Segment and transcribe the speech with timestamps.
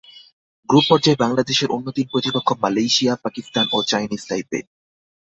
[0.69, 4.59] Group পর্যায়ে বাংলাদেশের অন্য তিন প্রতিপক্ষ মালয়েশিয়া, পাকিস্তান ও চায়নিজ তাইপে।